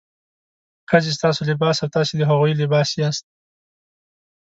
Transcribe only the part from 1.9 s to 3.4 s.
تاسې د هغوی لباس یاست.